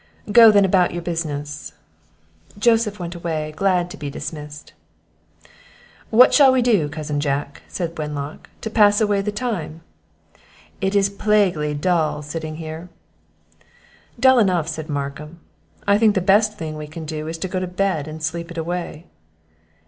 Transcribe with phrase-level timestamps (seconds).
[0.31, 1.73] "Go, then, about your business."
[2.57, 4.73] Joseph went away, glad to be dismissed.
[6.09, 9.81] "What shall we do, cousin Jack," said Wenlock, "to pass away the time?
[10.81, 12.89] it is plaguy dull sitting here."
[14.19, 15.39] "Dull enough," said Markham,
[15.87, 18.49] "I think the best thing we can do, is to go to bed and sleep
[18.49, 19.05] it away."